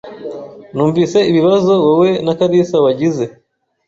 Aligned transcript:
Numvise 0.73 1.19
ibibazo 1.31 1.71
wowe 1.85 2.09
na 2.25 2.33
kalisa 2.39 2.75
wagize. 2.85 3.25